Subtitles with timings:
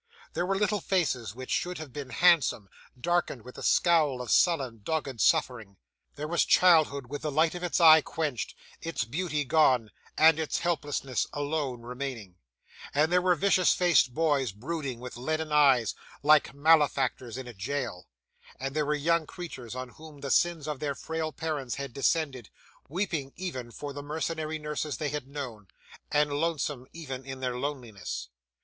[0.33, 2.69] There were little faces which should have been handsome,
[2.99, 5.77] darkened with the scowl of sullen, dogged suffering;
[6.15, 10.57] there was childhood with the light of its eye quenched, its beauty gone, and its
[10.57, 12.37] helplessness alone remaining;
[12.95, 15.93] there were vicious faced boys, brooding, with leaden eyes,
[16.23, 18.07] like malefactors in a jail;
[18.59, 22.49] and there were young creatures on whom the sins of their frail parents had descended,
[22.89, 25.67] weeping even for the mercenary nurses they had known,
[26.11, 28.29] and lonesome even in their loneliness.